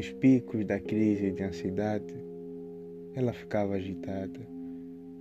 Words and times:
Nos 0.00 0.12
picos 0.12 0.64
da 0.64 0.80
crise 0.80 1.30
de 1.30 1.42
ansiedade, 1.42 2.14
ela 3.14 3.34
ficava 3.34 3.74
agitada, 3.74 4.40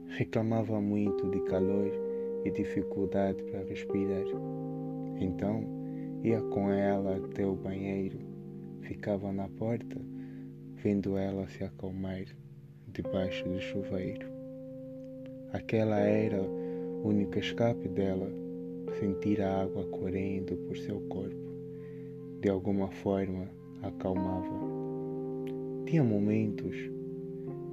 reclamava 0.08 0.80
muito 0.80 1.30
de 1.32 1.42
calor 1.42 1.92
e 2.46 2.52
dificuldade 2.52 3.44
para 3.44 3.60
respirar. 3.66 4.24
Então, 5.20 5.66
ia 6.24 6.40
com 6.40 6.72
ela 6.72 7.18
até 7.18 7.46
o 7.46 7.56
banheiro, 7.56 8.20
ficava 8.80 9.34
na 9.34 9.50
porta, 9.50 10.00
vendo 10.82 11.18
ela 11.18 11.46
se 11.50 11.62
acalmar 11.62 12.24
debaixo 12.88 13.50
do 13.50 13.60
chuveiro. 13.60 14.30
Aquela 15.52 16.00
era 16.00 16.42
o 16.42 17.02
único 17.06 17.38
escape 17.38 17.90
dela, 17.90 18.32
sentir 18.98 19.42
a 19.42 19.62
água 19.64 19.84
correndo 19.88 20.56
por 20.70 20.78
seu 20.78 21.02
corpo 21.10 21.50
de 22.40 22.48
alguma 22.48 22.90
forma 22.90 23.60
acalmava. 23.82 24.79
Tinha 25.90 26.04
momentos 26.04 26.78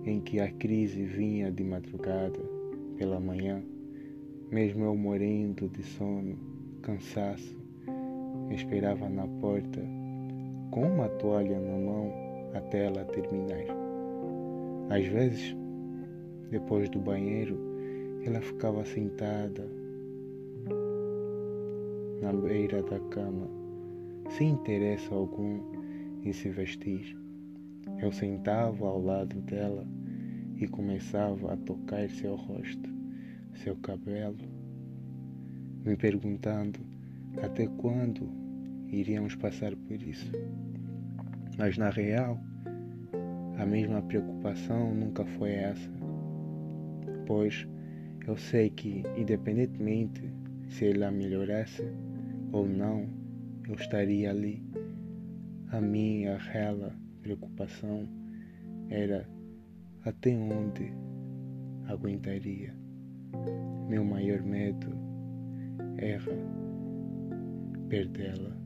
em 0.07 0.23
que 0.23 0.41
a 0.41 0.51
crise 0.51 1.05
vinha 1.05 1.53
de 1.53 1.63
madrugada, 1.63 2.41
pela 2.97 3.21
manhã, 3.21 3.63
mesmo 4.51 4.85
eu 4.87 4.97
morrendo 4.97 5.69
de 5.69 5.83
sono, 5.83 6.35
cansaço, 6.81 7.61
esperava 8.51 9.07
na 9.11 9.29
porta 9.29 9.83
com 10.71 10.85
uma 10.95 11.11
toalha 11.11 11.61
na 11.61 11.77
mão 11.77 12.11
até 12.55 12.87
ela 12.87 13.05
terminar. 13.05 13.67
Às 14.89 15.07
vezes, 15.09 15.55
depois 16.51 16.89
do 16.89 16.99
banheiro, 16.99 17.59
ela 18.25 18.41
ficava 18.41 18.83
sentada 18.87 19.69
na 22.23 22.33
beira 22.33 22.83
da 22.83 22.99
cama 23.11 23.47
sem 24.31 24.53
interesse 24.53 25.13
algum 25.13 25.61
em 26.25 26.33
se 26.33 26.49
vestir. 26.49 27.26
Eu 28.01 28.13
sentava 28.13 28.87
ao 28.87 29.01
lado 29.01 29.41
dela 29.43 29.87
e 30.57 30.67
começava 30.67 31.53
a 31.53 31.57
tocar 31.57 32.09
seu 32.09 32.35
rosto, 32.35 32.91
seu 33.55 33.77
cabelo, 33.77 34.39
me 35.85 35.97
perguntando 35.97 36.81
até 37.43 37.67
quando 37.67 38.29
iríamos 38.89 39.35
passar 39.35 39.75
por 39.75 40.01
isso. 40.01 40.31
Mas 41.59 41.79
na 41.79 41.91
real, 41.91 42.39
a 43.59 43.65
mesma 43.65 44.03
preocupação 44.03 44.95
nunca 44.95 45.25
foi 45.25 45.53
essa, 45.53 45.91
pois 47.27 47.67
eu 48.27 48.37
sei 48.37 48.71
que, 48.71 49.03
independentemente 49.17 50.23
se 50.69 50.91
ela 50.91 51.11
melhorasse 51.11 51.83
ou 52.53 52.67
não, 52.67 53.09
eu 53.69 53.75
estaria 53.75 54.31
ali. 54.31 54.63
A 55.69 55.81
minha 55.81 56.37
real 56.37 56.93
preocupação 57.27 58.09
era 58.89 59.29
até 60.05 60.31
onde 60.31 60.93
aguentaria. 61.89 62.73
Meu 63.89 64.05
maior 64.05 64.43
medo 64.43 64.87
era 65.99 66.23
perdê-la. 67.89 68.57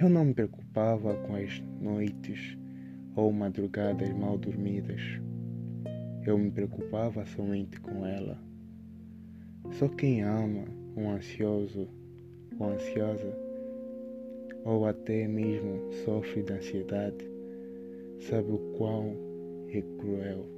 Eu 0.00 0.08
não 0.08 0.24
me 0.24 0.34
preocupava 0.34 1.14
com 1.14 1.36
as 1.36 1.60
noites 1.80 2.58
ou 3.14 3.32
madrugadas 3.32 4.12
mal 4.12 4.38
dormidas. 4.38 5.00
Eu 6.26 6.36
me 6.36 6.50
preocupava 6.50 7.24
somente 7.26 7.80
com 7.80 8.04
ela. 8.04 8.38
Só 9.72 9.88
quem 9.88 10.22
ama 10.22 10.64
um 10.96 11.10
ansioso 11.10 11.88
ou 12.58 12.70
ansiosa, 12.70 13.47
ou 14.68 14.84
até 14.84 15.26
mesmo 15.26 15.90
sofre 16.04 16.42
de 16.42 16.52
ansiedade, 16.52 17.26
sabe 18.20 18.52
o 18.52 18.58
quão 18.76 19.16
é 19.72 19.80
cruel 19.98 20.57